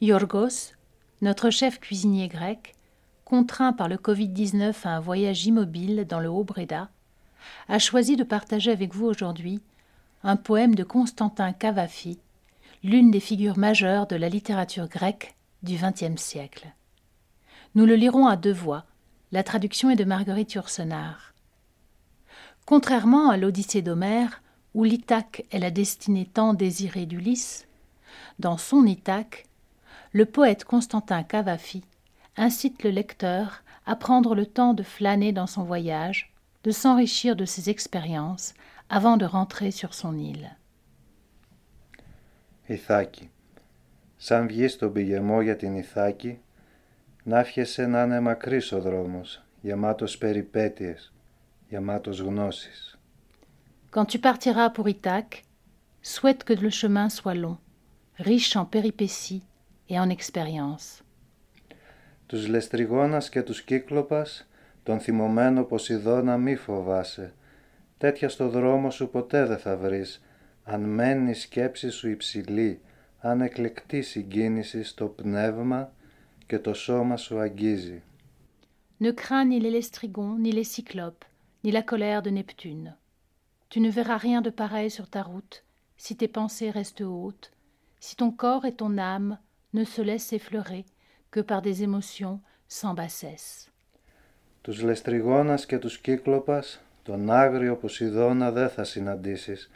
[0.00, 0.74] Yorgos,
[1.22, 2.76] notre chef cuisinier grec,
[3.24, 6.88] contraint par le Covid-19 à un voyage immobile dans le Haut-Breda,
[7.68, 9.60] a choisi de partager avec vous aujourd'hui
[10.22, 12.20] un poème de Constantin Cavafi,
[12.84, 15.34] l'une des figures majeures de la littérature grecque
[15.64, 16.68] du XXe siècle.
[17.74, 18.84] Nous le lirons à deux voix.
[19.32, 21.34] La traduction est de Marguerite Yourcenar.
[22.66, 24.42] Contrairement à l'Odyssée d'Homère,
[24.74, 27.66] où l'Ithaque est la destinée tant désirée d'Ulysse,
[28.38, 29.47] dans son Ithaque,
[30.11, 31.83] le poète Constantin Cavafi
[32.37, 36.33] incite le lecteur à prendre le temps de flâner dans son voyage,
[36.63, 38.53] de s'enrichir de ses expériences
[38.89, 40.57] avant de rentrer sur son île.
[42.65, 43.29] Ιθάκη.
[44.17, 46.39] Σαν βγει στον πηγεμό για την Ιθάκη,
[47.23, 51.13] να φιεσαι να είναι μακρύς ο δρόμος, γεμάτος περιπέτειες,
[51.69, 52.97] γεμάτος γνώσεις.
[53.91, 55.43] Quand tu partiras pour Ithaque,
[56.01, 57.57] souhaite que le chemin soit long,
[58.17, 59.43] riche en péripéties
[59.89, 61.03] et en expériences.
[62.25, 64.47] Τους λεστριγόνας και τους κύκλοπας,
[64.83, 67.33] τον θυμωμένο Ποσειδώνα μη φοβάσαι.
[67.97, 70.23] Τέτοια στο δρόμο σου ποτέ δεν θα βρεις,
[70.63, 72.81] αν μένει η σκέψη σου υψηλή,
[73.19, 75.93] αν εκλεκτή συγκίνηση στο πνεύμα
[76.45, 78.03] και το σώμα σου αγγίζει.
[78.99, 81.25] Ne crains ni les lestrigons, ni les cyclopes,
[81.63, 82.95] ni la colère de Neptune.
[83.69, 85.55] Tu ne verras rien de pareil sur ta route,
[86.03, 87.51] si tes pensées restent hautes,
[88.05, 89.39] si ton corps et ton âme
[89.73, 90.85] ne se laissent effleurer
[91.31, 93.69] que par des émotions sans bassesse.
[94.61, 99.69] Τους λεστριγόνας και τους κύκλοπας, τον άγριο Ποσειδώνα δεν θα συναντήσεις,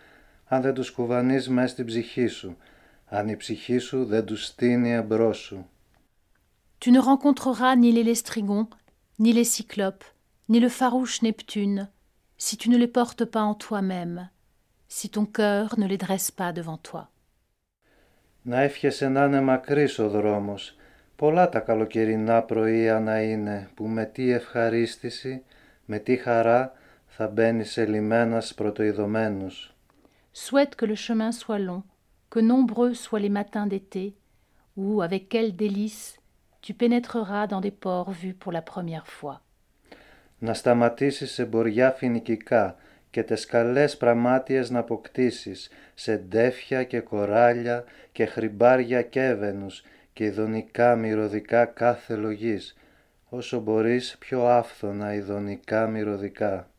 [0.45, 2.57] αν δεν τους κουβανείς μες στην ψυχή σου,
[3.05, 5.69] αν η ψυχή σου δεν τους στείνει εμπρός σου.
[6.79, 8.67] Tu ne rencontreras ni les lestrigons,
[9.23, 10.07] ni les cyclopes,
[10.51, 11.89] ni le farouche Neptune,
[12.37, 14.29] si tu ne les portes pas en toi-même,
[14.87, 17.09] si ton cœur ne les dresse pas devant toi.
[18.42, 20.76] Να εύχεσαι να είναι μακρύς ο δρόμος,
[21.16, 25.42] πολλά τα καλοκαιρινά πρωία να είναι, που με τι ευχαρίστηση,
[25.84, 26.72] με τι χαρά
[27.06, 29.74] θα μπαίνεις σε λιμένας πρωτοειδωμένος.
[30.32, 31.82] Souhaite que le chemin soit long,
[32.32, 34.14] que nombreux soient les matins d'été,
[34.80, 36.18] où, avec quel délice,
[36.64, 39.42] tu pénétreras dans des ports vus pour la première fois.
[40.38, 42.76] Να σταματήσεις σε μποριά φοινικικά
[43.11, 49.83] και τες καλές πραμάτιες να αποκτήσεις, σε ντέφια και κοράλια και χρυμπάρια κέβενους
[50.13, 52.75] και ειδονικά μυρωδικά κάθε λογής,
[53.29, 56.69] όσο μπορείς πιο άφθονα ειδονικά μυρωδικά.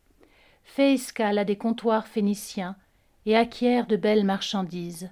[0.77, 2.77] Fais escale à des comptoirs phéniciens
[3.27, 5.11] et acquiert de belles marchandises,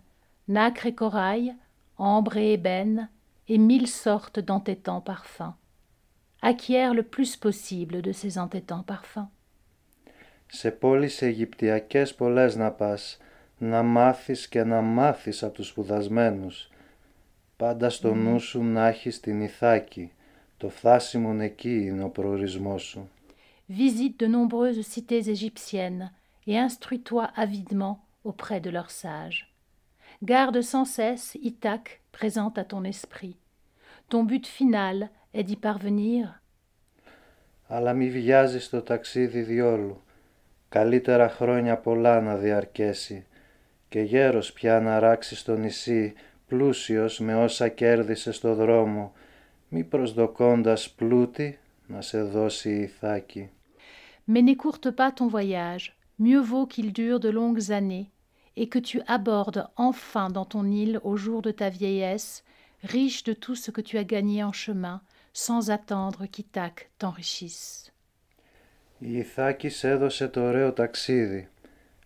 [0.48, 1.54] nacre et corail,
[1.96, 3.08] ambre et ébène,
[3.48, 5.54] et mille sortes d'entêtants parfums.
[6.42, 9.28] Acquiert le plus possible de ces entêtants parfums.
[10.53, 13.17] Σε πόλεις Αιγυπτιακές πολλές να πας,
[13.57, 16.69] να μάθεις και να μάθεις από τους σπουδασμένους.
[17.57, 20.11] Πάντα στο νου σου να έχεις την Ιθάκη,
[20.57, 23.09] το φτάσιμον εκεί είναι ο προορισμός σου.
[23.69, 26.11] Visite de nombreuses cités égyptiennes
[26.47, 27.95] et instruis-toi avidement
[28.29, 29.41] auprès de leurs sages.
[30.31, 33.35] Garde sans cesse Ithaque présente à ton esprit.
[34.09, 34.97] Ton but final
[35.33, 36.41] est d'y parvenir.
[37.67, 40.01] Αλλά μη βιάζεις το ταξίδι διόλου.
[40.70, 43.26] Καλύτερα χρόνια πολλά να διαρκέσει
[43.88, 46.14] και γέρος πια να ράξει στο νησί
[46.46, 49.12] πλούσιος με όσα κέρδισε στο δρόμο
[49.68, 53.50] μη προσδοκώντας πλούτη να σε δώσει η Ιθάκη.
[54.28, 55.86] Mais n'écourte pas ton voyage.
[56.18, 58.10] Mieux vaut qu'il dure de longues années
[58.56, 62.42] et que tu abordes enfin dans ton île au jour de ta vieillesse,
[62.82, 67.92] riche de tout ce que tu as gagné en chemin, sans attendre qu'Ithaque t'enrichisse.
[69.03, 71.49] Η Ιθάκης σ' έδωσε το ωραίο ταξίδι.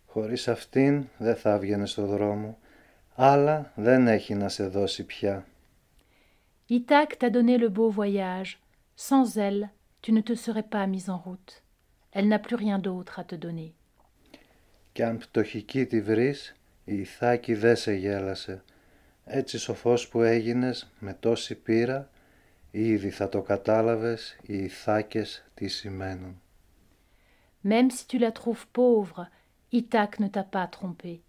[0.06, 2.58] Χωρίς αυτήν δεν θα έβγαινε στο δρόμο,
[3.16, 5.46] αλλά δεν έχει να σε δώσει πια.
[6.70, 8.52] Ithaque t'a donné le beau voyage.
[9.08, 9.70] Sans elle,
[10.02, 11.52] tu ne te serais pas mis en route.
[12.16, 13.74] Elle n'a plus rien d'autre à te donner.
[14.92, 18.64] Κι αν πτωχική τη βρεις, η Ιθάκη δεν σε γέλασε.
[19.26, 22.10] Έτσι σοφός που έγινες με τόση πείρα,
[22.72, 26.40] ήδη θα το κατάλαβες οι Ιθάκες τι σημαίνουν.
[27.66, 29.28] Même si tu la trouves pauvre,
[29.72, 31.24] Ithaque ne t'a pas trompé.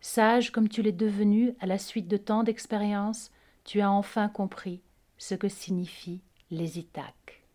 [0.00, 3.30] Sage comme tu l'es devenu à la suite de tant d'expériences,
[3.62, 4.80] tu as enfin compris
[5.18, 7.45] ce que signifient les Ithaques.